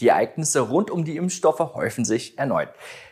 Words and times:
Die 0.00 0.08
Ereignisse 0.08 0.60
rund 0.60 0.90
um 0.90 1.04
die 1.04 1.16
Impfstoffe 1.16 1.74
häufen 1.74 2.04
sich 2.04 2.38
erneut. 2.38 2.68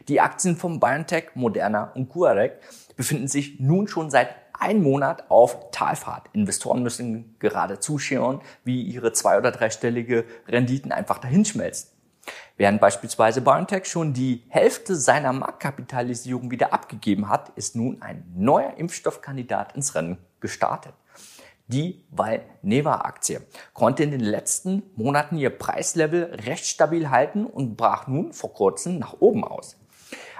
Die 0.09 0.21
Aktien 0.21 0.57
von 0.57 0.81
BioNTech, 0.81 1.31
Moderna 1.35 1.93
und 1.95 2.11
CureVac 2.11 2.61
befinden 2.97 3.29
sich 3.29 3.59
nun 3.59 3.89
schon 3.89 4.11
seit 4.11 4.35
einem 4.53 4.83
Monat 4.83 5.31
auf 5.31 5.71
Talfahrt. 5.71 6.29
Investoren 6.33 6.83
müssen 6.83 7.37
gerade 7.39 7.81
zuschauen, 7.81 8.41
wie 8.65 8.83
ihre 8.83 9.13
zwei- 9.13 9.39
oder 9.39 9.51
dreistellige 9.51 10.25
Renditen 10.47 10.93
einfach 10.93 11.19
dahinschmelzen. 11.19 11.91
Während 12.57 12.81
beispielsweise 12.81 13.41
BioNTech 13.41 13.87
schon 13.87 14.13
die 14.13 14.45
Hälfte 14.49 14.95
seiner 14.95 15.33
Marktkapitalisierung 15.33 16.51
wieder 16.51 16.73
abgegeben 16.73 17.29
hat, 17.29 17.51
ist 17.57 17.75
nun 17.77 18.01
ein 18.01 18.25
neuer 18.37 18.75
Impfstoffkandidat 18.77 19.75
ins 19.75 19.95
Rennen 19.95 20.19
gestartet. 20.41 20.95
Die 21.67 22.05
Valneva-Aktie 22.11 23.41
konnte 23.73 24.03
in 24.03 24.11
den 24.11 24.21
letzten 24.21 24.83
Monaten 24.97 25.39
ihr 25.39 25.49
Preislevel 25.49 26.25
recht 26.45 26.67
stabil 26.67 27.09
halten 27.09 27.47
und 27.47 27.77
brach 27.77 28.07
nun 28.07 28.35
vor 28.35 28.53
kurzem 28.53 28.99
nach 28.99 29.15
oben 29.21 29.45
aus. 29.45 29.79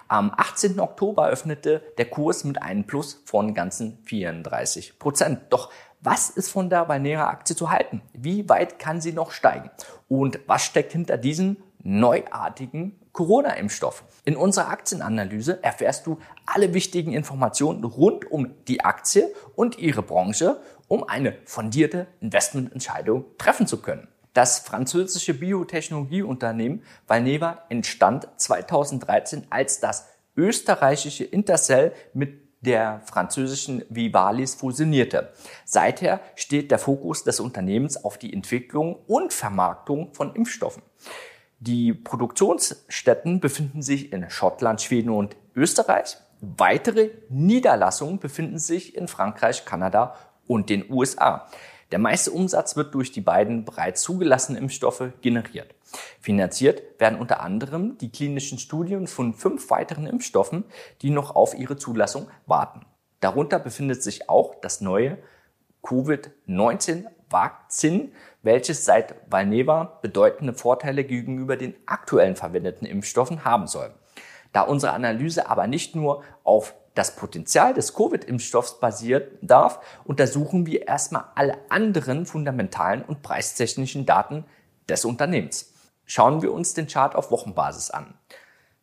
Am 0.07 0.33
18. 0.37 0.79
Oktober 0.81 1.29
öffnete 1.29 1.83
der 1.97 2.11
Kurs 2.11 2.45
mit 2.45 2.61
einem 2.61 2.85
Plus 2.85 3.23
von 3.25 3.55
ganzen 3.55 3.99
34 4.05 4.99
Prozent. 4.99 5.41
Doch 5.49 5.71
was 6.03 6.29
ist 6.29 6.51
von 6.51 6.69
der 6.69 6.89
Valneva-Aktie 6.89 7.57
zu 7.57 7.71
halten? 7.71 8.03
Wie 8.13 8.47
weit 8.51 8.79
kann 8.79 9.01
sie 9.01 9.13
noch 9.13 9.31
steigen? 9.31 9.71
Und 10.09 10.41
was 10.47 10.67
steckt 10.67 10.93
hinter 10.93 11.17
diesem 11.17 11.57
neuartigen 11.83 13.01
Corona-Impfstoff. 13.15 14.05
In 14.25 14.37
unserer 14.37 14.69
Aktienanalyse 14.69 15.63
erfährst 15.63 16.07
du 16.07 16.19
alle 16.45 16.75
wichtigen 16.75 17.13
Informationen 17.13 17.83
rund 17.85 18.31
um 18.31 18.51
die 18.69 18.85
Aktie 18.85 19.33
und 19.55 19.79
ihre 19.79 20.03
Branche, 20.03 20.61
um 20.89 21.09
eine 21.09 21.39
fundierte 21.47 22.09
Investmententscheidung 22.21 23.25
treffen 23.39 23.67
zu 23.67 23.81
können. 23.81 24.09
Das 24.35 24.59
französische 24.59 25.33
Biotechnologieunternehmen 25.33 26.83
Valneva 27.07 27.63
entstand 27.69 28.29
2013 28.37 29.47
als 29.49 29.79
das 29.79 30.09
österreichische 30.37 31.23
Intercell 31.25 31.93
mit 32.13 32.45
der 32.61 33.01
französischen 33.05 33.85
Vivalis 33.91 34.55
fusionierte. 34.55 35.33
Seither 35.65 36.21
steht 36.35 36.71
der 36.71 36.79
Fokus 36.79 37.23
des 37.23 37.39
Unternehmens 37.39 38.03
auf 38.03 38.19
die 38.19 38.33
Entwicklung 38.33 38.97
und 39.07 39.33
Vermarktung 39.33 40.13
von 40.15 40.35
Impfstoffen. 40.35 40.83
Die 41.67 41.95
Produktionsstätten 41.95 43.41
befinden 43.41 43.81
sich 43.81 44.13
in 44.13 44.29
Schottland, 44.29 44.83
Schweden 44.83 45.09
und 45.09 45.35
Österreich. 45.57 46.19
Weitere 46.43 47.13
Niederlassungen 47.31 48.19
befinden 48.19 48.59
sich 48.59 48.95
in 48.95 49.09
Frankreich, 49.09 49.65
Kanada 49.65 50.15
und 50.47 50.69
den 50.69 50.85
USA. 50.91 51.49
Der 51.91 51.99
meiste 51.99 52.33
Umsatz 52.33 52.77
wird 52.77 52.95
durch 52.95 53.13
die 53.13 53.23
beiden 53.23 53.65
bereits 53.65 54.03
zugelassenen 54.03 54.61
Impfstoffe 54.61 55.05
generiert. 55.23 55.75
Finanziert 56.21 56.83
werden 56.99 57.19
unter 57.19 57.41
anderem 57.41 57.97
die 57.97 58.11
klinischen 58.11 58.59
Studien 58.59 59.07
von 59.07 59.33
fünf 59.33 59.71
weiteren 59.71 60.07
Impfstoffen, 60.07 60.65
die 61.01 61.09
noch 61.09 61.35
auf 61.35 61.55
ihre 61.59 61.79
Zulassung 61.79 62.29
warten. 62.45 62.85
Darunter 63.21 63.59
befindet 63.59 64.03
sich 64.03 64.29
auch 64.29 64.55
das 64.61 64.83
neue 64.83 65.17
Covid-19-Vakzin, 67.35 68.13
welches 68.43 68.85
seit 68.85 69.15
Valneva 69.31 69.99
bedeutende 70.03 70.55
Vorteile 70.55 71.05
gegenüber 71.05 71.57
den 71.57 71.75
aktuellen 71.87 72.37
verwendeten 72.37 72.87
Impfstoffen 72.87 73.45
haben 73.45 73.67
soll. 73.67 73.93
Da 74.53 74.63
unsere 74.63 74.93
Analyse 74.93 75.49
aber 75.51 75.67
nicht 75.67 75.97
nur 75.97 76.23
auf 76.45 76.75
das 76.95 77.17
Potenzial 77.17 77.75
des 77.75 77.95
Covid-Impfstoffs 77.95 78.79
basiert 78.79 79.33
darf, 79.43 79.81
untersuchen 80.05 80.67
wir 80.67 80.87
erstmal 80.87 81.25
alle 81.35 81.59
anderen 81.69 82.25
fundamentalen 82.25 83.03
und 83.03 83.23
preistechnischen 83.23 84.07
Daten 84.07 84.45
des 84.89 85.05
Unternehmens. 85.05 85.73
Schauen 86.05 86.43
wir 86.43 86.53
uns 86.53 86.75
den 86.75 86.87
Chart 86.87 87.17
auf 87.17 87.33
Wochenbasis 87.33 87.91
an. 87.91 88.15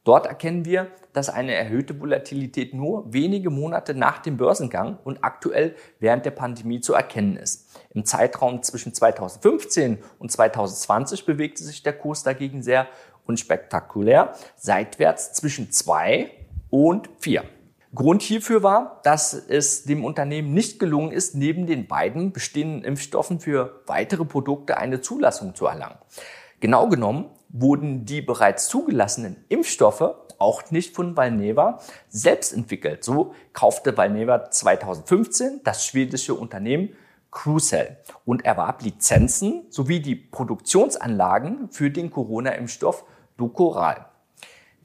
Dort 0.03 0.25
erkennen 0.25 0.65
wir, 0.65 0.87
dass 1.13 1.29
eine 1.29 1.53
erhöhte 1.53 1.99
Volatilität 1.99 2.73
nur 2.73 3.13
wenige 3.13 3.51
Monate 3.51 3.93
nach 3.93 4.19
dem 4.19 4.35
Börsengang 4.35 4.97
und 5.03 5.23
aktuell 5.23 5.75
während 5.99 6.25
der 6.25 6.31
Pandemie 6.31 6.81
zu 6.81 6.93
erkennen 6.93 7.37
ist. 7.37 7.70
Im 7.93 8.05
Zeitraum 8.05 8.63
zwischen 8.63 8.93
2015 8.93 9.99
und 10.19 10.31
2020 10.31 11.25
bewegte 11.25 11.63
sich 11.63 11.83
der 11.83 11.93
Kurs 11.93 12.23
dagegen 12.23 12.63
sehr 12.63 12.87
unspektakulär 13.25 14.33
seitwärts 14.55 15.33
zwischen 15.33 15.71
zwei 15.71 16.31
und 16.69 17.09
vier. 17.19 17.43
Grund 17.93 18.21
hierfür 18.21 18.63
war, 18.63 19.01
dass 19.03 19.33
es 19.33 19.83
dem 19.83 20.05
Unternehmen 20.05 20.53
nicht 20.53 20.79
gelungen 20.79 21.11
ist, 21.11 21.35
neben 21.35 21.67
den 21.67 21.87
beiden 21.87 22.31
bestehenden 22.31 22.85
Impfstoffen 22.85 23.41
für 23.41 23.81
weitere 23.85 24.23
Produkte 24.23 24.77
eine 24.77 25.01
Zulassung 25.01 25.55
zu 25.55 25.65
erlangen. 25.65 25.97
Genau 26.61 26.87
genommen 26.87 27.29
wurden 27.49 28.05
die 28.05 28.21
bereits 28.21 28.69
zugelassenen 28.69 29.43
Impfstoffe 29.49 30.15
auch 30.37 30.71
nicht 30.71 30.95
von 30.95 31.17
Valneva 31.17 31.79
selbst 32.07 32.53
entwickelt. 32.53 33.03
So 33.03 33.35
kaufte 33.51 33.97
Valneva 33.97 34.49
2015 34.49 35.61
das 35.65 35.85
schwedische 35.85 36.33
Unternehmen 36.33 36.95
Crucell 37.31 37.97
und 38.25 38.45
erwarb 38.45 38.83
Lizenzen 38.83 39.65
sowie 39.69 40.01
die 40.01 40.15
Produktionsanlagen 40.15 41.69
für 41.71 41.89
den 41.89 42.11
Corona-Impfstoff 42.11 43.05
Ducoral. 43.37 44.05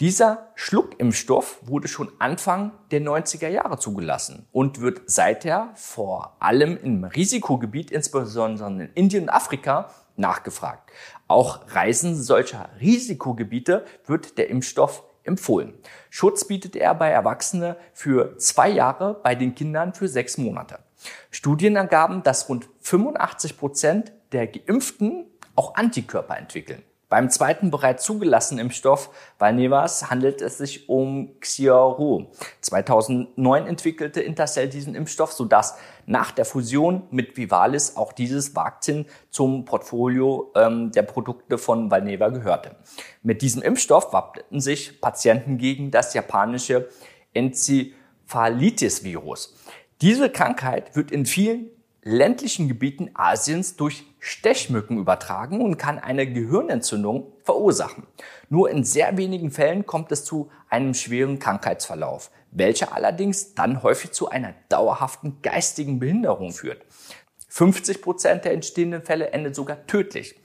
Dieser 0.00 0.48
Schluckimpfstoff 0.56 1.60
wurde 1.62 1.88
schon 1.88 2.12
Anfang 2.18 2.72
der 2.90 3.00
90er 3.00 3.48
Jahre 3.48 3.78
zugelassen 3.78 4.46
und 4.52 4.82
wird 4.82 5.02
seither 5.06 5.70
vor 5.74 6.36
allem 6.38 6.76
im 6.76 7.04
Risikogebiet, 7.04 7.90
insbesondere 7.90 8.68
in 8.68 8.90
Indien 8.94 9.22
und 9.24 9.30
Afrika, 9.30 9.90
nachgefragt. 10.16 10.90
Auch 11.28 11.60
Reisen 11.68 12.14
solcher 12.14 12.68
Risikogebiete 12.78 13.86
wird 14.06 14.36
der 14.36 14.50
Impfstoff 14.50 15.02
empfohlen. 15.24 15.74
Schutz 16.10 16.46
bietet 16.46 16.76
er 16.76 16.94
bei 16.94 17.08
Erwachsenen 17.08 17.74
für 17.92 18.36
zwei 18.38 18.68
Jahre, 18.68 19.14
bei 19.22 19.34
den 19.34 19.54
Kindern 19.54 19.94
für 19.94 20.08
sechs 20.08 20.36
Monate. 20.38 20.78
Studien 21.30 21.76
ergaben, 21.76 22.22
dass 22.22 22.48
rund 22.48 22.68
85 22.80 23.58
Prozent 23.58 24.12
der 24.32 24.46
Geimpften 24.46 25.26
auch 25.54 25.74
Antikörper 25.74 26.36
entwickeln. 26.36 26.82
Beim 27.08 27.30
zweiten 27.30 27.70
bereits 27.70 28.02
zugelassenen 28.02 28.64
Impfstoff 28.64 29.10
Valnevas 29.38 30.10
handelt 30.10 30.42
es 30.42 30.58
sich 30.58 30.88
um 30.88 31.38
Xiaoru. 31.38 32.26
2009 32.62 33.68
entwickelte 33.68 34.20
Intercell 34.20 34.68
diesen 34.68 34.96
Impfstoff, 34.96 35.32
sodass 35.32 35.76
nach 36.06 36.32
der 36.32 36.44
Fusion 36.44 37.04
mit 37.12 37.36
Vivalis 37.36 37.96
auch 37.96 38.12
dieses 38.12 38.56
Vakzin 38.56 39.06
zum 39.30 39.64
Portfolio 39.64 40.50
ähm, 40.56 40.90
der 40.90 41.02
Produkte 41.02 41.58
von 41.58 41.92
Valneva 41.92 42.30
gehörte. 42.30 42.74
Mit 43.22 43.40
diesem 43.40 43.62
Impfstoff 43.62 44.12
wappneten 44.12 44.60
sich 44.60 45.00
Patienten 45.00 45.58
gegen 45.58 45.92
das 45.92 46.12
japanische 46.12 46.88
Enzephalitis-Virus. 47.34 49.54
Diese 50.02 50.28
Krankheit 50.28 50.94
wird 50.94 51.10
in 51.10 51.24
vielen 51.24 51.70
ländlichen 52.02 52.68
Gebieten 52.68 53.12
Asiens 53.14 53.76
durch 53.76 54.04
Stechmücken 54.20 54.98
übertragen 54.98 55.62
und 55.62 55.78
kann 55.78 55.98
eine 55.98 56.30
Gehirnentzündung 56.30 57.32
verursachen. 57.44 58.06
Nur 58.50 58.68
in 58.68 58.84
sehr 58.84 59.16
wenigen 59.16 59.50
Fällen 59.50 59.86
kommt 59.86 60.12
es 60.12 60.26
zu 60.26 60.50
einem 60.68 60.92
schweren 60.92 61.38
Krankheitsverlauf, 61.38 62.30
welcher 62.50 62.94
allerdings 62.94 63.54
dann 63.54 63.82
häufig 63.82 64.12
zu 64.12 64.28
einer 64.28 64.52
dauerhaften 64.68 65.38
geistigen 65.40 65.98
Behinderung 65.98 66.52
führt. 66.52 66.84
50 67.48 68.02
Prozent 68.02 68.44
der 68.44 68.52
entstehenden 68.52 69.02
Fälle 69.02 69.30
endet 69.30 69.54
sogar 69.54 69.86
tödlich. 69.86 70.38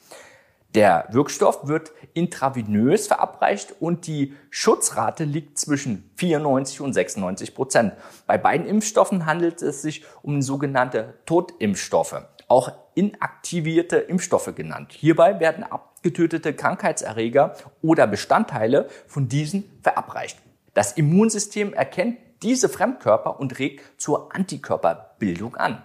Der 0.75 1.07
Wirkstoff 1.11 1.67
wird 1.67 1.91
intravenös 2.13 3.07
verabreicht 3.07 3.75
und 3.81 4.07
die 4.07 4.35
Schutzrate 4.49 5.25
liegt 5.25 5.57
zwischen 5.57 6.09
94 6.15 6.79
und 6.79 6.93
96 6.93 7.53
Prozent. 7.53 7.93
Bei 8.25 8.37
beiden 8.37 8.65
Impfstoffen 8.65 9.25
handelt 9.25 9.61
es 9.61 9.81
sich 9.81 10.05
um 10.21 10.41
sogenannte 10.41 11.15
Totimpfstoffe, 11.25 12.23
auch 12.47 12.71
inaktivierte 12.95 13.97
Impfstoffe 13.97 14.55
genannt. 14.55 14.93
Hierbei 14.93 15.41
werden 15.41 15.65
abgetötete 15.65 16.53
Krankheitserreger 16.53 17.55
oder 17.81 18.07
Bestandteile 18.07 18.88
von 19.07 19.27
diesen 19.27 19.65
verabreicht. 19.81 20.38
Das 20.74 20.94
Immunsystem 20.94 21.74
erkennt 21.74 22.17
diese 22.44 22.69
Fremdkörper 22.69 23.39
und 23.41 23.59
regt 23.59 24.01
zur 24.01 24.33
Antikörperbildung 24.33 25.57
an. 25.57 25.83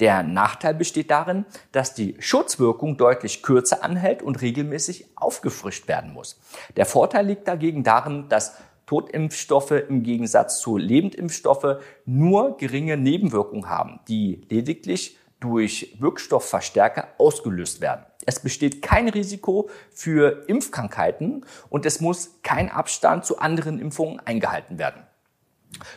Der 0.00 0.22
Nachteil 0.22 0.74
besteht 0.74 1.10
darin, 1.10 1.44
dass 1.70 1.94
die 1.94 2.16
Schutzwirkung 2.18 2.96
deutlich 2.96 3.42
kürzer 3.42 3.84
anhält 3.84 4.22
und 4.22 4.40
regelmäßig 4.40 5.06
aufgefrischt 5.16 5.88
werden 5.88 6.12
muss. 6.12 6.40
Der 6.76 6.86
Vorteil 6.86 7.26
liegt 7.26 7.46
dagegen 7.46 7.84
darin, 7.84 8.28
dass 8.28 8.56
Totimpfstoffe 8.86 9.70
im 9.70 10.02
Gegensatz 10.02 10.60
zu 10.60 10.76
Lebendimpfstoffe 10.76 11.78
nur 12.04 12.56
geringe 12.56 12.96
Nebenwirkungen 12.96 13.68
haben, 13.68 14.00
die 14.08 14.42
lediglich 14.48 15.18
durch 15.40 15.96
Wirkstoffverstärker 15.98 17.08
ausgelöst 17.18 17.80
werden. 17.80 18.04
Es 18.24 18.40
besteht 18.40 18.82
kein 18.82 19.08
Risiko 19.08 19.68
für 19.90 20.44
Impfkrankheiten 20.46 21.44
und 21.68 21.86
es 21.86 22.00
muss 22.00 22.38
kein 22.42 22.70
Abstand 22.70 23.24
zu 23.24 23.38
anderen 23.38 23.80
Impfungen 23.80 24.20
eingehalten 24.20 24.78
werden. 24.78 25.02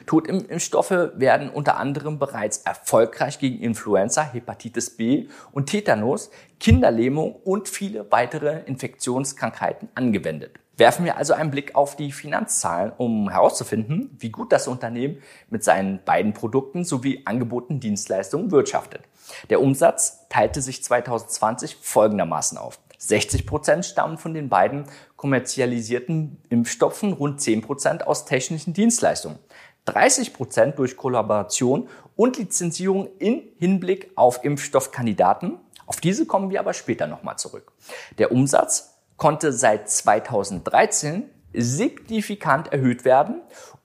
Totimpfstoffe 0.06 1.12
werden 1.16 1.50
unter 1.50 1.77
anderem 1.77 2.19
bereits 2.19 2.60
erfolgreich 2.60 3.39
gegen 3.39 3.60
Influenza, 3.60 4.24
Hepatitis 4.24 4.92
B 4.92 5.27
und 5.51 5.68
Tetanus, 5.68 6.31
Kinderlähmung 6.60 7.36
und 7.36 7.69
viele 7.69 8.12
weitere 8.12 8.62
Infektionskrankheiten 8.66 9.89
angewendet. 9.95 10.60
Werfen 10.77 11.06
wir 11.06 11.16
also 11.16 11.33
einen 11.33 11.51
Blick 11.51 11.74
auf 11.75 11.95
die 11.95 12.12
Finanzzahlen, 12.12 12.92
um 12.98 13.30
herauszufinden, 13.30 14.16
wie 14.19 14.30
gut 14.30 14.51
das 14.51 14.68
Unternehmen 14.68 15.22
mit 15.50 15.63
seinen 15.63 16.04
beiden 16.04 16.33
Produkten 16.33 16.83
sowie 16.83 17.21
angebotenen 17.25 17.80
Dienstleistungen 17.80 18.51
wirtschaftet. 18.51 19.01
Der 19.50 19.62
Umsatz 19.62 20.28
teilte 20.28 20.62
sich 20.62 20.83
2020 20.83 21.78
folgendermaßen 21.81 22.57
auf. 22.57 22.80
60 22.98 23.45
Prozent 23.45 23.86
stammen 23.86 24.18
von 24.18 24.33
den 24.33 24.50
beiden 24.50 24.86
kommerzialisierten 25.16 26.38
Impfstoffen, 26.50 27.14
rund 27.14 27.42
10 27.42 27.62
Prozent 27.62 28.08
aus 28.08 28.26
technischen 28.26 28.74
Dienstleistungen. 28.74 29.40
30 29.86 30.34
Prozent 30.34 30.80
durch 30.80 30.98
Kollaboration 30.98 31.88
und 32.16 32.38
Lizenzierung 32.38 33.08
in 33.20 33.44
Hinblick 33.58 34.12
auf 34.16 34.44
Impfstoffkandidaten. 34.44 35.60
Auf 35.86 36.02
diese 36.02 36.26
kommen 36.26 36.50
wir 36.50 36.60
aber 36.60 36.74
später 36.74 37.08
nochmal 37.08 37.38
zurück. 37.38 37.72
Der 38.18 38.32
Umsatz 38.32 38.96
konnte 39.18 39.54
seit 39.54 39.90
2013 39.90 41.30
signifikant 41.54 42.74
erhöht 42.74 43.06
werden 43.06 43.42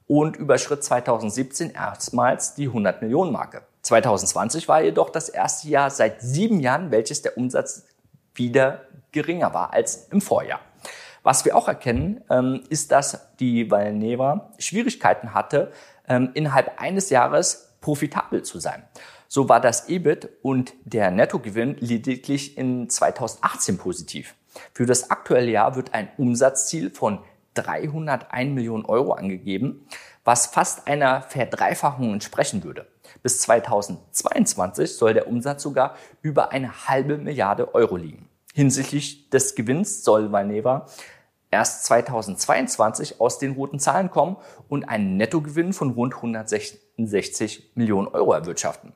und 0.06 0.36
überschritt 0.36 0.82
2017 0.82 1.70
erstmals 1.70 2.54
die 2.54 2.66
100 2.66 3.02
Millionen 3.02 3.32
Marke. 3.32 3.62
2020 3.82 4.68
war 4.68 4.82
jedoch 4.82 5.10
das 5.10 5.28
erste 5.28 5.68
Jahr 5.68 5.90
seit 5.90 6.20
sieben 6.20 6.60
Jahren, 6.60 6.90
welches 6.90 7.22
der 7.22 7.36
Umsatz 7.36 7.84
wieder 8.34 8.82
geringer 9.12 9.54
war 9.54 9.72
als 9.72 10.08
im 10.10 10.20
Vorjahr. 10.20 10.60
Was 11.22 11.44
wir 11.44 11.56
auch 11.56 11.68
erkennen, 11.68 12.22
ähm, 12.30 12.62
ist, 12.68 12.92
dass 12.92 13.34
die 13.38 13.70
Valneva 13.70 14.52
Schwierigkeiten 14.58 15.34
hatte, 15.34 15.72
ähm, 16.08 16.30
innerhalb 16.34 16.80
eines 16.80 17.10
Jahres 17.10 17.76
profitabel 17.80 18.42
zu 18.42 18.58
sein. 18.58 18.82
So 19.28 19.48
war 19.48 19.60
das 19.60 19.88
EBIT 19.88 20.28
und 20.42 20.72
der 20.84 21.10
Nettogewinn 21.10 21.76
lediglich 21.78 22.58
in 22.58 22.88
2018 22.88 23.78
positiv. 23.78 24.34
Für 24.74 24.86
das 24.86 25.10
aktuelle 25.10 25.50
Jahr 25.50 25.76
wird 25.76 25.94
ein 25.94 26.08
Umsatzziel 26.16 26.90
von 26.90 27.20
301 27.54 28.54
Millionen 28.54 28.84
Euro 28.84 29.12
angegeben, 29.12 29.86
was 30.24 30.46
fast 30.46 30.86
einer 30.86 31.22
Verdreifachung 31.22 32.12
entsprechen 32.12 32.64
würde. 32.64 32.86
Bis 33.22 33.40
2022 33.40 34.96
soll 34.96 35.14
der 35.14 35.28
Umsatz 35.28 35.62
sogar 35.62 35.96
über 36.22 36.52
eine 36.52 36.88
halbe 36.88 37.18
Milliarde 37.18 37.74
Euro 37.74 37.96
liegen. 37.96 38.29
Hinsichtlich 38.54 39.30
des 39.30 39.54
Gewinns 39.54 40.02
soll 40.02 40.32
Valneva 40.32 40.86
erst 41.50 41.84
2022 41.86 43.20
aus 43.20 43.38
den 43.38 43.52
roten 43.52 43.78
Zahlen 43.78 44.10
kommen 44.10 44.36
und 44.68 44.88
einen 44.88 45.16
Nettogewinn 45.16 45.72
von 45.72 45.90
rund 45.90 46.14
166 46.14 47.72
Millionen 47.74 48.08
Euro 48.08 48.32
erwirtschaften. 48.32 48.92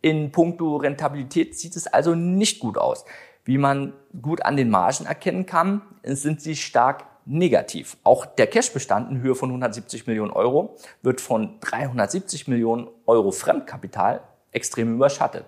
In 0.00 0.30
puncto 0.30 0.76
Rentabilität 0.76 1.58
sieht 1.58 1.74
es 1.74 1.86
also 1.86 2.14
nicht 2.14 2.60
gut 2.60 2.78
aus. 2.78 3.04
Wie 3.44 3.58
man 3.58 3.94
gut 4.20 4.42
an 4.42 4.56
den 4.56 4.70
Margen 4.70 5.06
erkennen 5.06 5.46
kann, 5.46 5.82
sind 6.04 6.40
sie 6.40 6.54
stark 6.54 7.04
negativ. 7.24 7.96
Auch 8.04 8.26
der 8.26 8.46
Cashbestand 8.46 9.10
in 9.10 9.20
Höhe 9.20 9.34
von 9.34 9.50
170 9.50 10.06
Millionen 10.06 10.30
Euro 10.30 10.76
wird 11.02 11.20
von 11.20 11.58
370 11.60 12.48
Millionen 12.48 12.88
Euro 13.06 13.32
Fremdkapital 13.32 14.22
extrem 14.52 14.94
überschattet. 14.94 15.44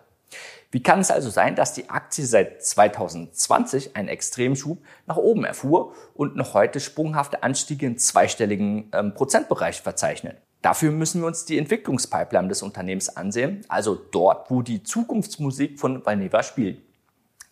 Wie 0.72 0.82
kann 0.82 1.00
es 1.00 1.11
also 1.11 1.31
sein, 1.31 1.56
dass 1.56 1.72
die 1.72 1.90
Aktie 1.90 2.25
seit 2.25 2.64
2020 2.64 3.96
einen 3.96 4.08
Extremschub 4.08 4.78
nach 5.06 5.17
oben 5.17 5.44
erfuhr 5.44 5.94
und 6.14 6.37
noch 6.37 6.55
heute 6.55 6.78
sprunghafte 6.78 7.43
Anstiege 7.43 7.87
im 7.87 7.99
zweistelligen 7.99 8.88
ähm, 8.93 9.14
Prozentbereich 9.14 9.82
verzeichnet? 9.82 10.37
Dafür 10.62 10.93
müssen 10.93 11.22
wir 11.22 11.26
uns 11.26 11.44
die 11.44 11.58
Entwicklungspipeline 11.58 12.49
des 12.49 12.62
Unternehmens 12.62 13.17
ansehen, 13.17 13.62
also 13.69 13.96
dort, 13.96 14.50
wo 14.50 14.62
die 14.62 14.82
Zukunftsmusik 14.84 15.81
von 15.81 16.05
Valneva 16.06 16.43
spielt. 16.43 16.82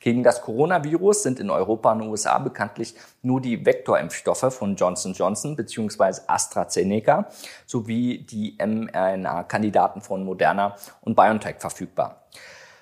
Gegen 0.00 0.22
das 0.22 0.42
Coronavirus 0.42 1.24
sind 1.24 1.40
in 1.40 1.50
Europa 1.50 1.90
und 1.90 2.02
USA 2.02 2.38
bekanntlich 2.38 2.94
nur 3.22 3.40
die 3.40 3.66
Vektorimpfstoffe 3.66 4.54
von 4.54 4.76
Johnson 4.76 5.12
Johnson 5.12 5.56
bzw. 5.56 6.20
AstraZeneca 6.28 7.28
sowie 7.66 8.18
die 8.18 8.56
mRNA-Kandidaten 8.58 10.00
von 10.00 10.24
Moderna 10.24 10.76
und 11.00 11.16
BioNTech 11.16 11.56
verfügbar. 11.58 12.27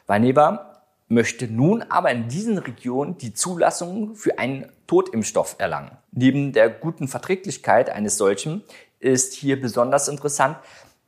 Valneva 0.06 0.82
möchte 1.08 1.46
nun 1.46 1.82
aber 1.82 2.10
in 2.10 2.28
diesen 2.28 2.58
Regionen 2.58 3.18
die 3.18 3.32
Zulassung 3.32 4.14
für 4.14 4.38
einen 4.38 4.70
Totimpfstoff 4.86 5.56
erlangen. 5.58 5.96
Neben 6.12 6.52
der 6.52 6.70
guten 6.70 7.08
Verträglichkeit 7.08 7.90
eines 7.90 8.16
solchen 8.16 8.62
ist 8.98 9.34
hier 9.34 9.60
besonders 9.60 10.08
interessant, 10.08 10.56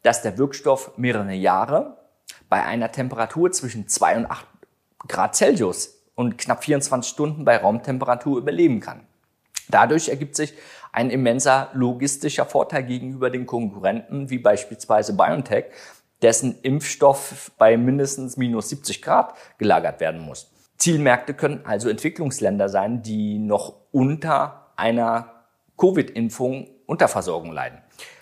dass 0.03 0.23
der 0.23 0.39
Wirkstoff 0.39 0.97
mehrere 0.97 1.33
Jahre 1.33 1.97
bei 2.49 2.65
einer 2.65 2.93
Temperatur 2.93 3.51
zwischen 3.53 3.89
2 3.89 4.17
und 4.19 4.27
8 4.27 4.47
Grad 5.07 5.37
Celsius 5.37 5.95
und 6.15 6.39
knapp 6.39 6.65
24 6.65 7.11
Stunden 7.11 7.45
bei 7.45 7.57
Raumtemperatur 7.57 8.39
überleben 8.39 8.81
kann. 8.81 9.01
Dadurch 9.69 10.09
ergibt 10.09 10.35
sich 10.35 10.55
ein 10.93 11.11
immenser 11.11 11.71
logistischer 11.75 12.47
Vorteil 12.47 12.85
gegenüber 12.85 13.31
den 13.31 13.47
Konkurrenten 13.47 14.31
wie 14.31 14.39
beispielsweise 14.39 15.15
BioNTech, 15.15 15.67
dessen 16.23 16.59
Impfstoff 16.63 17.53
bei 17.59 17.77
mindestens 17.77 18.37
minus 18.37 18.69
70 18.71 19.03
Grad 19.03 19.35
gelagert 19.59 20.01
werden 20.01 20.21
muss. 20.21 20.51
Zielmärkte 20.77 21.35
können 21.35 21.63
also 21.65 21.89
Entwicklungsländer 21.89 22.69
sein, 22.69 23.03
die 23.03 23.39
noch 23.39 23.75
unter 23.91 24.67
einer 24.77 25.45
Covid-Impfung 25.77 26.69
Unterversorgung 26.87 27.53
leiden. 27.53 27.79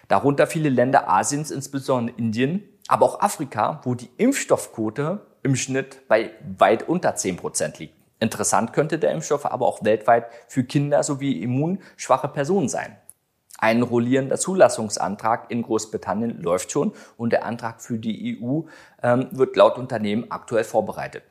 Darunter 0.09 0.47
viele 0.47 0.69
Länder 0.69 1.09
Asiens, 1.09 1.51
insbesondere 1.51 2.17
Indien, 2.17 2.65
aber 2.89 3.07
auch 3.07 3.21
Afrika, 3.21 3.81
wo 3.85 3.95
die 3.95 4.11
Impfstoffquote 4.17 5.21
im 5.43 5.57
Schnitt 5.57 6.09
bei 6.09 6.31
weit 6.59 6.89
unter 6.89 7.15
10 7.15 7.37
Prozent 7.37 7.79
liegt. 7.79 7.95
Interessant 8.19 8.73
könnte 8.73 8.99
der 8.99 9.13
Impfstoff 9.13 9.45
aber 9.45 9.67
auch 9.67 9.85
weltweit 9.85 10.27
für 10.49 10.65
Kinder 10.65 11.03
sowie 11.03 11.43
immunschwache 11.43 12.29
Personen 12.29 12.69
sein. 12.69 12.97
Ein 13.59 13.83
rollierender 13.83 14.37
Zulassungsantrag 14.37 15.51
in 15.51 15.63
Großbritannien 15.63 16.43
läuft 16.43 16.73
schon 16.73 16.93
und 17.17 17.33
der 17.33 17.47
Antrag 17.47 17.81
für 17.81 17.99
die 17.99 18.39
EU 18.39 18.63
ähm, 19.03 19.29
wird 19.31 19.57
laut 19.57 19.79
Unternehmen 19.79 20.31
aktuell 20.31 20.65
vorbereitet. 20.65 21.23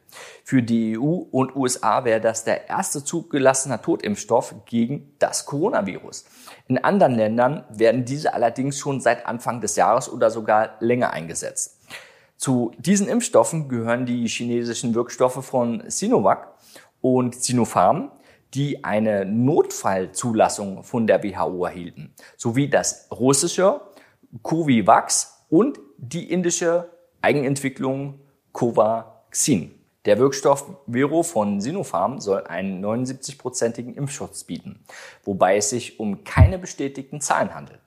Für 0.43 0.63
die 0.63 0.97
EU 0.97 1.23
und 1.31 1.55
USA 1.55 2.03
wäre 2.03 2.21
das 2.21 2.43
der 2.43 2.67
erste 2.67 3.03
zugelassene 3.03 3.81
Totimpfstoff 3.81 4.55
gegen 4.65 5.13
das 5.19 5.45
Coronavirus. 5.45 6.25
In 6.67 6.83
anderen 6.83 7.15
Ländern 7.15 7.63
werden 7.69 8.05
diese 8.05 8.33
allerdings 8.33 8.79
schon 8.79 9.01
seit 9.01 9.25
Anfang 9.27 9.61
des 9.61 9.75
Jahres 9.75 10.09
oder 10.09 10.31
sogar 10.31 10.77
länger 10.79 11.11
eingesetzt. 11.11 11.79
Zu 12.37 12.71
diesen 12.77 13.07
Impfstoffen 13.07 13.69
gehören 13.69 14.05
die 14.05 14.27
chinesischen 14.27 14.95
Wirkstoffe 14.95 15.45
von 15.45 15.83
Sinovac 15.87 16.53
und 17.01 17.35
Sinopharm 17.35 18.11
die 18.55 18.83
eine 18.85 19.25
Notfallzulassung 19.25 20.83
von 20.83 21.07
der 21.07 21.23
WHO 21.23 21.65
erhielten, 21.65 22.13
sowie 22.37 22.69
das 22.69 23.09
russische 23.11 23.81
Covivax 24.41 25.45
und 25.49 25.79
die 25.97 26.31
indische 26.31 26.89
Eigenentwicklung 27.21 28.19
Covaxin. 28.53 29.71
Der 30.05 30.19
Wirkstoff 30.19 30.65
Vero 30.87 31.23
von 31.23 31.59
Sinopharm 31.59 32.21
soll 32.21 32.43
einen 32.45 32.83
79-prozentigen 32.85 33.95
Impfschutz 33.95 34.43
bieten, 34.43 34.85
wobei 35.23 35.57
es 35.57 35.71
sich 35.71 35.99
um 35.99 36.23
keine 36.23 36.57
bestätigten 36.57 37.21
Zahlen 37.21 37.53
handelt, 37.53 37.79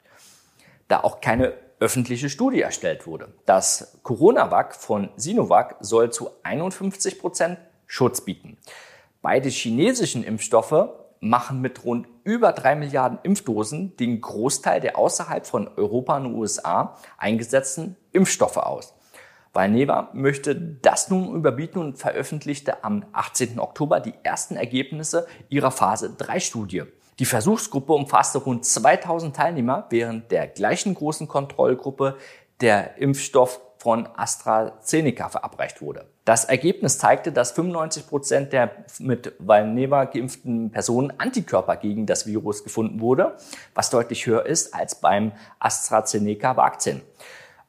da 0.89 1.01
auch 1.01 1.21
keine 1.21 1.55
öffentliche 1.81 2.29
Studie 2.29 2.61
erstellt 2.61 3.07
wurde. 3.07 3.33
Das 3.47 3.99
Coronavac 4.03 4.75
von 4.75 5.11
Sinovac 5.17 5.77
soll 5.81 6.11
zu 6.11 6.31
51 6.43 7.21
Prozent 7.21 7.59
Schutz 7.87 8.21
bieten. 8.21 8.59
Beide 9.21 9.49
chinesischen 9.49 10.23
Impfstoffe 10.23 10.91
machen 11.21 11.61
mit 11.61 11.85
rund 11.85 12.07
über 12.23 12.53
drei 12.53 12.77
Milliarden 12.77 13.19
Impfdosen 13.23 13.97
den 13.97 14.21
Großteil 14.21 14.81
der 14.81 14.97
außerhalb 14.97 15.47
von 15.47 15.69
Europa 15.77 16.17
und 16.19 16.35
USA 16.35 16.97
eingesetzten 17.17 17.97
Impfstoffe 18.13 18.59
aus. 18.59 18.95
Valneva 19.53 20.11
möchte 20.13 20.55
das 20.55 21.11
nun 21.11 21.35
überbieten 21.35 21.81
und 21.81 21.99
veröffentlichte 21.99 22.85
am 22.85 23.05
18. 23.13 23.59
Oktober 23.59 23.99
die 23.99 24.15
ersten 24.23 24.55
Ergebnisse 24.55 25.27
ihrer 25.49 25.73
Phase 25.73 26.15
3 26.17 26.39
Studie. 26.39 26.85
Die 27.19 27.25
Versuchsgruppe 27.25 27.95
umfasste 27.95 28.39
rund 28.39 28.65
2000 28.65 29.35
Teilnehmer, 29.35 29.87
während 29.91 30.31
der 30.31 30.47
gleichen 30.47 30.95
großen 30.95 31.27
Kontrollgruppe 31.27 32.19
der 32.61 32.99
Impfstoff 32.99 33.61
von 33.89 34.07
AstraZeneca 34.19 35.31
verabreicht 35.31 35.81
wurde. 35.81 36.05
Das 36.27 36.45
Ergebnis 36.45 36.99
zeigte, 36.99 37.33
dass 37.33 37.53
95 37.53 38.07
Prozent 38.07 38.53
der 38.53 38.71
mit 38.99 39.33
Valneva 39.39 40.05
geimpften 40.05 40.71
Personen 40.71 41.11
Antikörper 41.17 41.77
gegen 41.77 42.05
das 42.05 42.27
Virus 42.27 42.65
gefunden 42.65 43.01
wurde, 43.01 43.39
was 43.75 43.89
deutlich 43.89 44.27
höher 44.27 44.45
ist 44.45 44.75
als 44.75 44.97
beim 45.01 45.33
AstraZeneca-Vakzin. 45.59 47.01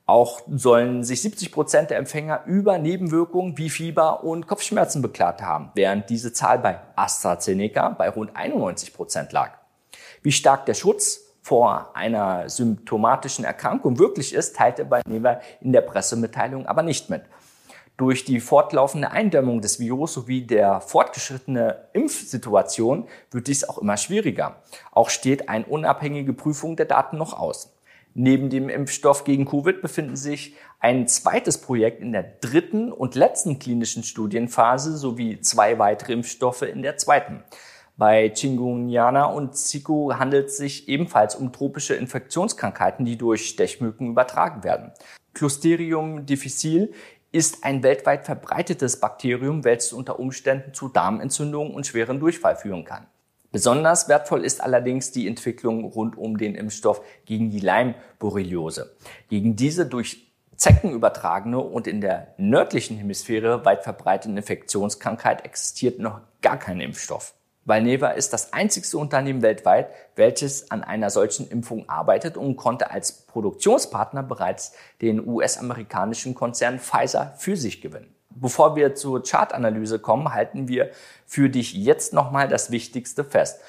Auch 0.08 0.42
sollen 0.50 1.06
sich 1.06 1.22
70 1.22 1.54
Prozent 1.54 1.90
der 1.90 2.00
Empfänger 2.00 2.44
über 2.46 2.80
Nebenwirkungen 2.80 3.58
wie 3.58 3.70
Fieber 3.70 4.26
und 4.26 4.46
Kopfschmerzen 4.46 5.02
beklagt 5.02 5.42
haben, 5.42 5.72
während 5.74 6.10
diese 6.10 6.34
Zahl 6.34 6.60
bei 6.60 6.82
AstraZeneca 6.98 7.92
bei 7.92 8.10
rund 8.10 8.36
91 8.36 8.94
Prozent 8.94 9.32
lag. 9.32 9.54
Wie 10.22 10.34
stark 10.34 10.66
der 10.66 10.74
Schutz 10.74 11.29
vor 11.50 11.96
einer 11.96 12.48
symptomatischen 12.48 13.44
Erkrankung 13.44 13.98
wirklich 13.98 14.36
ist, 14.36 14.56
teilte 14.56 14.92
Valneva 14.92 15.42
in 15.62 15.72
der 15.72 15.82
Pressemitteilung 15.82 16.68
aber 16.68 16.84
nicht 16.84 17.10
mit. 17.10 17.24
Durch 17.98 18.24
die 18.24 18.40
fortlaufende 18.40 19.10
Eindämmung 19.10 19.60
des 19.60 19.80
Virus 19.80 20.14
sowie 20.14 20.44
der 20.44 20.80
fortgeschrittene 20.80 21.88
Impfsituation 21.94 23.08
wird 23.32 23.48
dies 23.48 23.68
auch 23.68 23.80
immer 23.80 23.98
schwieriger. 23.98 24.58
Auch 24.92 25.10
steht 25.10 25.50
eine 25.50 25.66
unabhängige 25.66 26.34
Prüfung 26.34 26.76
der 26.76 26.86
Daten 26.86 27.18
noch 27.18 27.34
aus. 27.34 27.74
Neben 28.14 28.52
dem 28.52 28.70
Impfstoff 28.70 29.24
gegen 29.24 29.46
Covid 29.46 29.82
befinden 29.82 30.18
sich 30.18 30.56
ein 30.80 31.08
zweites 31.08 31.58
Projekt 31.58 32.00
in 32.00 32.12
der 32.12 32.22
dritten 32.42 32.92
und 32.92 33.16
letzten 33.16 33.58
klinischen 33.58 34.04
Studienphase 34.04 34.96
sowie 34.96 35.42
zwei 35.42 35.80
weitere 35.80 36.14
Impfstoffe 36.14 36.62
in 36.62 36.84
der 36.84 36.98
zweiten. 36.98 37.44
Bei 38.00 38.30
Chikungunya 38.30 39.26
und 39.26 39.58
Zika 39.58 40.20
handelt 40.20 40.48
es 40.48 40.56
sich 40.56 40.88
ebenfalls 40.88 41.36
um 41.36 41.52
tropische 41.52 41.96
Infektionskrankheiten, 41.96 43.04
die 43.04 43.18
durch 43.18 43.50
Stechmücken 43.50 44.08
übertragen 44.08 44.64
werden. 44.64 44.94
Clostridium 45.34 46.26
difficile 46.26 46.92
ist 47.34 47.66
ein 47.66 47.84
weltweit 47.84 48.24
verbreitetes 48.24 49.02
Bakterium, 49.02 49.66
welches 49.66 49.92
unter 49.92 50.18
Umständen 50.18 50.74
zu 50.74 50.88
Darmentzündungen 50.88 51.74
und 51.74 51.88
schweren 51.88 52.22
Durchfall 52.22 52.56
führen 52.56 52.86
kann. 52.86 53.06
Besonders 53.52 54.08
wertvoll 54.08 54.46
ist 54.46 54.64
allerdings 54.64 55.12
die 55.12 55.28
Entwicklung 55.28 55.84
rund 55.84 56.18
um 56.18 56.38
den 56.38 56.56
Impfstoff 56.56 57.02
gegen 57.26 57.52
die 57.52 57.60
Leimborreliose. 57.60 58.96
Gegen 59.28 59.58
diese 59.58 59.86
durch 59.86 60.32
Zecken 60.56 60.94
übertragene 60.94 61.60
und 61.60 61.86
in 61.86 62.00
der 62.00 62.34
nördlichen 62.38 62.96
Hemisphäre 62.96 63.66
weit 63.66 63.84
verbreitete 63.84 64.34
Infektionskrankheit 64.34 65.44
existiert 65.44 66.00
noch 66.00 66.22
gar 66.42 66.58
kein 66.58 66.80
Impfstoff. 66.80 67.34
Valneva 67.70 68.10
ist 68.10 68.34
das 68.34 68.52
einzigste 68.52 68.98
Unternehmen 68.98 69.42
weltweit, 69.44 69.92
welches 70.16 70.72
an 70.72 70.84
einer 70.84 71.10
solchen 71.10 71.48
Impfung 71.48 71.88
arbeitet 71.88 72.36
und 72.36 72.58
konnte 72.58 72.92
als 72.92 73.28
Produktionspartner 73.28 74.24
bereits 74.24 74.74
den 75.02 75.26
US-amerikanischen 75.26 76.34
Konzern 76.34 76.80
Pfizer 76.80 77.36
für 77.38 77.56
sich 77.56 77.80
gewinnen. 77.80 78.14
Bevor 78.32 78.76
wir 78.76 78.96
zur 78.96 79.24
Chartanalyse 79.24 80.00
kommen, 80.00 80.34
halten 80.34 80.68
wir 80.68 80.90
für 81.26 81.50
dich 81.50 81.74
jetzt 81.74 82.12
nochmal 82.12 82.48
das 82.48 82.72
Wichtigste 82.72 83.24
fest. 83.24 83.62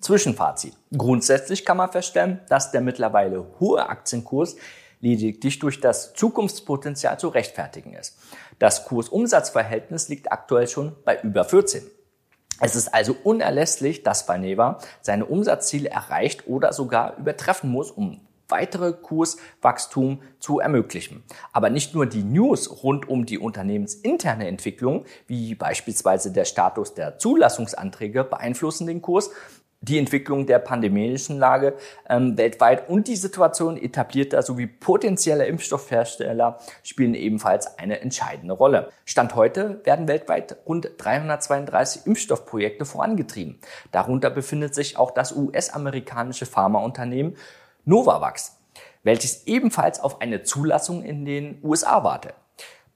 Zwischenfazit. 0.00 0.74
Grundsätzlich 0.96 1.64
kann 1.64 1.76
man 1.76 1.90
feststellen, 1.90 2.40
dass 2.48 2.70
der 2.72 2.80
mittlerweile 2.80 3.46
hohe 3.60 3.88
Aktienkurs 3.88 4.56
lediglich 5.00 5.58
durch 5.60 5.80
das 5.80 6.12
Zukunftspotenzial 6.14 7.18
zu 7.18 7.28
rechtfertigen 7.28 7.94
ist. 7.94 8.18
Das 8.58 8.84
Kursumsatzverhältnis 8.84 10.08
liegt 10.08 10.32
aktuell 10.32 10.66
schon 10.66 10.96
bei 11.04 11.20
über 11.22 11.44
14. 11.44 11.82
Es 12.60 12.74
ist 12.74 12.88
also 12.88 13.14
unerlässlich, 13.22 14.02
dass 14.02 14.28
Valneva 14.28 14.78
seine 15.00 15.26
Umsatzziele 15.26 15.90
erreicht 15.90 16.46
oder 16.46 16.72
sogar 16.72 17.16
übertreffen 17.16 17.70
muss, 17.70 17.90
um 17.90 18.20
weitere 18.48 18.92
Kurswachstum 18.92 20.22
zu 20.40 20.58
ermöglichen. 20.58 21.22
Aber 21.52 21.70
nicht 21.70 21.94
nur 21.94 22.06
die 22.06 22.24
News 22.24 22.82
rund 22.82 23.08
um 23.08 23.26
die 23.26 23.38
unternehmensinterne 23.38 24.48
Entwicklung, 24.48 25.04
wie 25.26 25.54
beispielsweise 25.54 26.32
der 26.32 26.46
Status 26.46 26.94
der 26.94 27.18
Zulassungsanträge, 27.18 28.24
beeinflussen 28.24 28.86
den 28.86 29.02
Kurs, 29.02 29.30
die 29.88 29.98
Entwicklung 29.98 30.46
der 30.46 30.58
pandemischen 30.58 31.38
Lage 31.38 31.74
ähm, 32.08 32.36
weltweit 32.36 32.88
und 32.88 33.08
die 33.08 33.16
Situation 33.16 33.76
etablierter 33.76 34.42
sowie 34.42 34.66
potenzieller 34.66 35.46
Impfstoffhersteller 35.46 36.58
spielen 36.82 37.14
ebenfalls 37.14 37.78
eine 37.78 38.00
entscheidende 38.00 38.54
Rolle. 38.54 38.90
Stand 39.04 39.34
heute 39.34 39.80
werden 39.84 40.08
weltweit 40.08 40.56
rund 40.66 40.90
332 40.98 42.06
Impfstoffprojekte 42.06 42.84
vorangetrieben. 42.84 43.58
Darunter 43.92 44.30
befindet 44.30 44.74
sich 44.74 44.96
auch 44.96 45.10
das 45.10 45.34
US-amerikanische 45.34 46.46
Pharmaunternehmen 46.46 47.36
Novavax, 47.84 48.58
welches 49.02 49.46
ebenfalls 49.46 50.00
auf 50.00 50.20
eine 50.20 50.42
Zulassung 50.42 51.02
in 51.02 51.24
den 51.24 51.58
USA 51.62 52.04
wartet. 52.04 52.34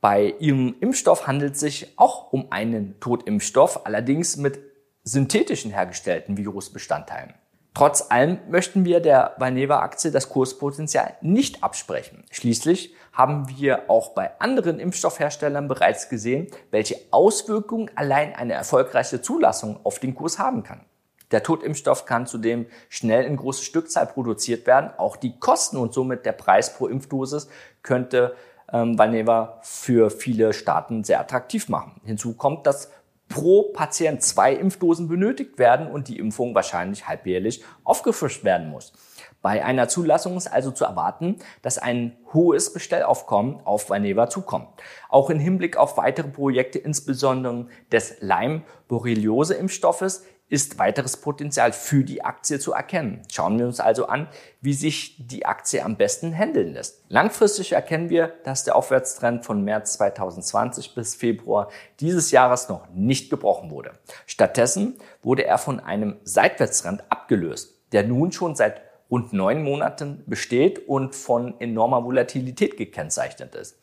Bei 0.02 0.34
ihrem 0.40 0.75
Impfstoff 0.80 1.28
handelt 1.28 1.54
es 1.54 1.61
sich 1.61 1.92
auch 1.96 2.32
um 2.32 2.50
einen 2.50 2.99
Totimpfstoff, 2.99 3.87
allerdings 3.87 4.37
mit 4.37 4.71
synthetischen 5.04 5.71
hergestellten 5.71 6.37
Virusbestandteilen. 6.37 7.35
Trotz 7.75 8.11
allem 8.11 8.38
möchten 8.50 8.85
wir 8.85 9.00
der 9.00 9.35
Valneva-Aktie 9.38 10.11
das 10.11 10.28
Kurspotenzial 10.28 11.16
nicht 11.23 11.64
absprechen. 11.64 12.25
Schließlich 12.30 12.94
haben 13.12 13.49
wir 13.49 13.88
auch 13.88 14.11
bei 14.11 14.38
anderen 14.40 14.78
Impfstoffherstellern 14.78 15.68
bereits 15.68 16.11
gesehen, 16.11 16.49
welche 16.71 16.97
Auswirkungen 17.11 17.90
allein 17.94 18.35
eine 18.35 18.52
erfolgreiche 18.52 19.23
Zulassung 19.23 19.80
auf 19.85 19.99
den 19.99 20.14
Kurs 20.14 20.38
haben 20.38 20.62
kann. 20.62 20.85
Der 21.30 21.42
Totimpfstoff 21.42 22.04
kann 22.04 22.26
zudem 22.26 22.66
schnell 22.90 23.25
in 23.25 23.38
große 23.38 23.64
Stückzahl 23.64 24.06
produziert 24.06 24.66
werden. 24.66 24.90
Auch 24.99 25.16
die 25.16 25.38
Kosten 25.38 25.78
und 25.78 25.94
somit 25.94 26.26
der 26.26 26.32
Preis 26.32 26.76
pro 26.76 26.88
Impfdosis 26.88 27.49
könnte 27.82 28.37
ähm, 28.71 28.99
Valneva 28.99 29.61
für 29.62 30.11
viele 30.11 30.52
Staaten 30.52 31.04
sehr 31.04 31.21
attraktiv 31.21 31.71
machen. 31.71 32.00
Hinzu 32.04 32.35
kommt, 32.35 32.66
dass 32.66 32.90
pro 33.32 33.72
Patient 33.72 34.22
zwei 34.22 34.52
Impfdosen 34.52 35.08
benötigt 35.08 35.58
werden 35.58 35.86
und 35.86 36.08
die 36.08 36.18
Impfung 36.18 36.54
wahrscheinlich 36.54 37.08
halbjährlich 37.08 37.64
aufgefrischt 37.82 38.44
werden 38.44 38.70
muss. 38.70 38.92
Bei 39.40 39.64
einer 39.64 39.88
Zulassung 39.88 40.36
ist 40.36 40.46
also 40.46 40.70
zu 40.70 40.84
erwarten, 40.84 41.36
dass 41.62 41.78
ein 41.78 42.16
hohes 42.32 42.72
Bestellaufkommen 42.72 43.60
auf 43.64 43.90
Valneva 43.90 44.28
zukommt. 44.28 44.68
Auch 45.08 45.30
im 45.30 45.40
Hinblick 45.40 45.76
auf 45.76 45.96
weitere 45.96 46.28
Projekte, 46.28 46.78
insbesondere 46.78 47.66
des 47.90 48.20
Lyme-Borreliose-Impfstoffes, 48.20 50.24
ist 50.52 50.78
weiteres 50.78 51.16
Potenzial 51.16 51.73
für 51.73 52.04
die 52.04 52.26
Aktie 52.26 52.59
zu 52.59 52.75
erkennen. 52.75 53.23
Schauen 53.32 53.59
wir 53.59 53.64
uns 53.64 53.80
also 53.80 54.04
an, 54.04 54.28
wie 54.61 54.75
sich 54.75 55.16
die 55.18 55.47
Aktie 55.47 55.82
am 55.82 55.97
besten 55.97 56.37
handeln 56.37 56.75
lässt. 56.75 57.02
Langfristig 57.09 57.73
erkennen 57.73 58.11
wir, 58.11 58.35
dass 58.44 58.62
der 58.62 58.76
Aufwärtstrend 58.76 59.47
von 59.47 59.64
März 59.64 59.94
2020 59.94 60.94
bis 60.94 61.14
Februar 61.14 61.71
dieses 62.00 62.32
Jahres 62.32 62.68
noch 62.68 62.87
nicht 62.90 63.30
gebrochen 63.30 63.71
wurde. 63.71 63.92
Stattdessen 64.26 64.99
wurde 65.23 65.47
er 65.47 65.56
von 65.56 65.80
einem 65.80 66.16
Seitwärtstrend 66.25 67.02
abgelöst, 67.09 67.78
der 67.92 68.06
nun 68.06 68.30
schon 68.30 68.54
seit 68.54 68.82
rund 69.11 69.32
neun 69.32 69.62
Monaten 69.62 70.23
besteht 70.26 70.87
und 70.87 71.14
von 71.14 71.59
enormer 71.62 72.04
Volatilität 72.04 72.76
gekennzeichnet 72.76 73.54
ist. 73.54 73.78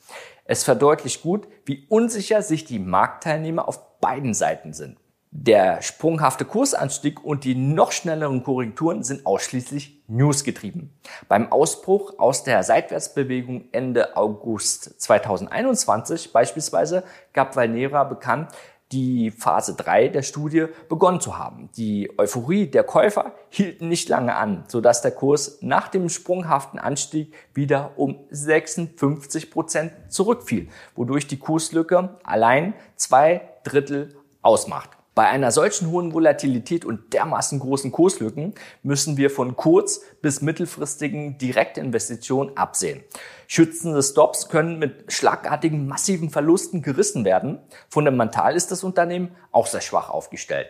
Es 0.45 0.63
verdeutlicht 0.63 1.23
gut, 1.23 1.47
wie 1.65 1.87
unsicher 1.89 2.43
sich 2.43 2.63
die 2.63 2.77
Marktteilnehmer 2.77 3.67
auf 3.67 3.99
beiden 3.99 4.35
Seiten 4.35 4.73
sind. 4.73 4.97
Der 5.31 5.83
sprunghafte 5.83 6.43
Kursanstieg 6.43 7.23
und 7.23 7.43
die 7.43 7.53
noch 7.53 7.91
schnelleren 7.91 8.43
Korrekturen 8.43 9.03
sind 9.03 9.27
ausschließlich 9.27 10.03
newsgetrieben. 10.07 10.91
Beim 11.27 11.51
Ausbruch 11.51 12.17
aus 12.17 12.43
der 12.43 12.63
Seitwärtsbewegung 12.63 13.65
Ende 13.71 14.17
August 14.17 14.99
2021 14.99 16.33
beispielsweise 16.33 17.03
gab 17.31 17.55
Valnera 17.55 18.05
bekannt, 18.05 18.51
die 18.91 19.29
Phase 19.29 19.75
3 19.75 20.07
der 20.07 20.23
Studie 20.23 20.65
begonnen 20.89 21.21
zu 21.21 21.37
haben. 21.37 21.69
Die 21.77 22.11
Euphorie 22.17 22.65
der 22.65 22.83
Käufer 22.83 23.33
hielt 23.49 23.81
nicht 23.81 24.09
lange 24.09 24.35
an, 24.35 24.63
sodass 24.67 25.03
der 25.03 25.11
Kurs 25.11 25.59
nach 25.61 25.89
dem 25.89 26.09
sprunghaften 26.09 26.79
Anstieg 26.79 27.35
wieder 27.53 27.91
um 27.97 28.19
56 28.31 29.51
Prozent 29.51 29.93
zurückfiel, 30.09 30.69
wodurch 30.95 31.27
die 31.27 31.37
Kurslücke 31.37 32.17
allein 32.23 32.73
zwei 32.95 33.47
Drittel 33.63 34.15
ausmacht. 34.41 34.98
Bei 35.15 35.27
einer 35.27 35.51
solchen 35.51 35.89
hohen 35.91 36.13
Volatilität 36.13 36.85
und 36.85 37.13
dermaßen 37.13 37.59
großen 37.59 37.91
Kurslücken 37.91 38.53
müssen 38.83 39.17
wir 39.17 39.29
von 39.29 39.55
kurz- 39.55 40.01
bis 40.21 40.41
mittelfristigen 40.41 41.37
Direktinvestitionen 41.37 42.55
absehen. 42.55 43.03
Schützende 43.47 44.01
Stops 44.01 44.49
können 44.49 44.79
mit 44.79 45.11
schlagartigen 45.11 45.87
massiven 45.87 46.29
Verlusten 46.29 46.81
gerissen 46.81 47.25
werden. 47.25 47.59
Fundamental 47.89 48.55
ist 48.55 48.71
das 48.71 48.83
Unternehmen 48.83 49.35
auch 49.51 49.67
sehr 49.67 49.81
schwach 49.81 50.09
aufgestellt. 50.09 50.67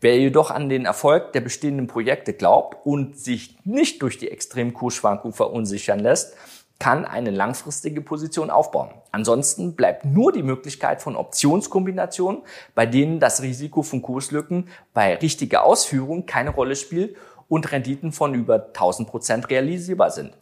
Wer 0.00 0.18
jedoch 0.18 0.50
an 0.50 0.68
den 0.68 0.84
Erfolg 0.84 1.32
der 1.32 1.40
bestehenden 1.40 1.86
Projekte 1.86 2.32
glaubt 2.32 2.84
und 2.84 3.18
sich 3.18 3.56
nicht 3.64 4.02
durch 4.02 4.18
die 4.18 4.30
extremen 4.30 4.74
Kursschwankungen 4.74 5.34
verunsichern 5.34 6.00
lässt, 6.00 6.36
kann 6.78 7.04
eine 7.04 7.30
langfristige 7.30 8.00
Position 8.00 8.50
aufbauen. 8.50 8.90
Ansonsten 9.10 9.74
bleibt 9.74 10.04
nur 10.04 10.32
die 10.32 10.42
Möglichkeit 10.42 11.00
von 11.00 11.16
Optionskombinationen, 11.16 12.42
bei 12.74 12.86
denen 12.86 13.18
das 13.18 13.42
Risiko 13.42 13.82
von 13.82 14.02
Kurslücken 14.02 14.68
bei 14.92 15.14
richtiger 15.14 15.64
Ausführung 15.64 16.26
keine 16.26 16.50
Rolle 16.50 16.76
spielt 16.76 17.16
und 17.48 17.72
Renditen 17.72 18.12
von 18.12 18.34
über 18.34 18.66
1000 18.66 19.08
Prozent 19.08 19.50
realisierbar 19.50 20.10
sind. 20.10 20.32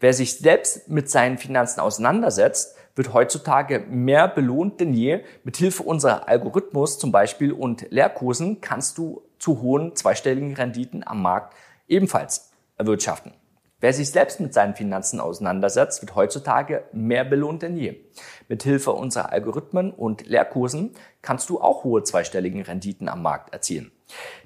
Wer 0.00 0.12
sich 0.12 0.38
selbst 0.38 0.88
mit 0.88 1.10
seinen 1.10 1.38
Finanzen 1.38 1.80
auseinandersetzt, 1.80 2.76
wird 2.94 3.14
heutzutage 3.14 3.80
mehr 3.88 4.28
belohnt 4.28 4.80
denn 4.80 4.92
je. 4.92 5.20
Mit 5.44 5.56
Hilfe 5.56 5.84
unserer 5.84 6.28
Algorithmus 6.28 6.98
zum 6.98 7.12
Beispiel 7.12 7.52
und 7.52 7.86
Lehrkursen 7.90 8.60
kannst 8.60 8.98
du 8.98 9.22
zu 9.38 9.62
hohen 9.62 9.94
zweistelligen 9.94 10.54
Renditen 10.54 11.06
am 11.06 11.22
Markt 11.22 11.54
ebenfalls 11.86 12.50
erwirtschaften. 12.76 13.32
Wer 13.80 13.92
sich 13.92 14.10
selbst 14.10 14.40
mit 14.40 14.52
seinen 14.52 14.74
Finanzen 14.74 15.20
auseinandersetzt, 15.20 16.02
wird 16.02 16.16
heutzutage 16.16 16.82
mehr 16.92 17.24
belohnt 17.24 17.62
denn 17.62 17.76
je. 17.76 18.00
Mit 18.48 18.64
Hilfe 18.64 18.90
unserer 18.90 19.30
Algorithmen 19.30 19.92
und 19.92 20.26
Lehrkursen 20.26 20.94
kannst 21.22 21.48
du 21.48 21.60
auch 21.60 21.84
hohe 21.84 22.02
zweistelligen 22.02 22.62
Renditen 22.62 23.08
am 23.08 23.22
Markt 23.22 23.52
erzielen. 23.52 23.92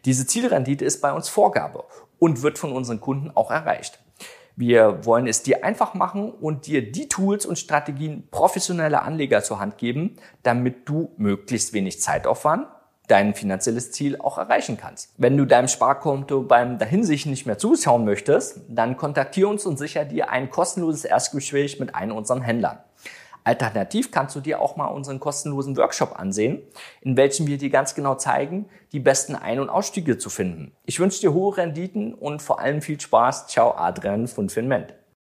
Diese 0.04 0.26
Zielrendite 0.26 0.84
ist 0.84 1.00
bei 1.00 1.14
uns 1.14 1.30
Vorgabe 1.30 1.84
und 2.18 2.42
wird 2.42 2.58
von 2.58 2.72
unseren 2.72 3.00
Kunden 3.00 3.30
auch 3.34 3.50
erreicht. 3.50 4.00
Wir 4.54 5.06
wollen 5.06 5.26
es 5.26 5.42
dir 5.42 5.64
einfach 5.64 5.94
machen 5.94 6.30
und 6.30 6.66
dir 6.66 6.92
die 6.92 7.08
Tools 7.08 7.46
und 7.46 7.58
Strategien 7.58 8.28
professioneller 8.30 9.02
Anleger 9.02 9.42
zur 9.42 9.60
Hand 9.60 9.78
geben, 9.78 10.16
damit 10.42 10.86
du 10.90 11.10
möglichst 11.16 11.72
wenig 11.72 12.02
Zeitaufwand 12.02 12.66
dein 13.08 13.34
finanzielles 13.34 13.92
Ziel 13.92 14.18
auch 14.18 14.38
erreichen 14.38 14.76
kannst. 14.76 15.12
Wenn 15.18 15.36
du 15.36 15.44
deinem 15.44 15.68
Sparkonto 15.68 16.42
beim 16.42 16.78
Dahinsichten 16.78 17.30
nicht 17.30 17.46
mehr 17.46 17.58
zuschauen 17.58 18.04
möchtest, 18.04 18.60
dann 18.68 18.96
kontaktiere 18.96 19.48
uns 19.48 19.66
und 19.66 19.78
sicher 19.78 20.04
dir 20.04 20.30
ein 20.30 20.50
kostenloses 20.50 21.04
Erstgespräch 21.04 21.80
mit 21.80 21.94
einem 21.94 22.16
unserer 22.16 22.42
Händlern. 22.42 22.78
Alternativ 23.44 24.12
kannst 24.12 24.36
du 24.36 24.40
dir 24.40 24.60
auch 24.60 24.76
mal 24.76 24.86
unseren 24.86 25.18
kostenlosen 25.18 25.76
Workshop 25.76 26.18
ansehen, 26.18 26.62
in 27.00 27.16
welchem 27.16 27.48
wir 27.48 27.58
dir 27.58 27.70
ganz 27.70 27.94
genau 27.94 28.14
zeigen, 28.14 28.66
die 28.92 29.00
besten 29.00 29.34
Ein- 29.34 29.58
und 29.58 29.68
Ausstiege 29.68 30.16
zu 30.16 30.30
finden. 30.30 30.72
Ich 30.84 31.00
wünsche 31.00 31.20
dir 31.20 31.32
hohe 31.32 31.56
Renditen 31.56 32.14
und 32.14 32.40
vor 32.40 32.60
allem 32.60 32.82
viel 32.82 33.00
Spaß. 33.00 33.48
Ciao, 33.48 33.74
Adrian 33.76 34.28
von 34.28 34.48
Finment. 34.48 34.94